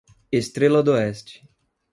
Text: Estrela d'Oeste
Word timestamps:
Estrela 0.39 0.81
d'Oeste 0.81 1.39